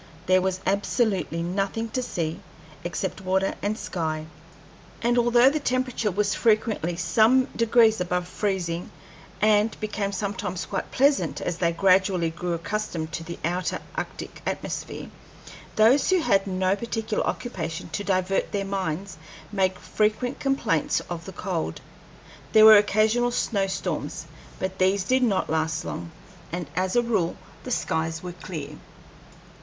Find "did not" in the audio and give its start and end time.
25.03-25.47